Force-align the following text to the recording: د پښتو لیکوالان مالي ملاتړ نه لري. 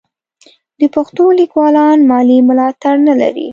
د 0.79 0.81
پښتو 0.95 1.23
لیکوالان 1.39 1.97
مالي 2.09 2.37
ملاتړ 2.47 2.95
نه 3.07 3.13
لري. 3.21 3.47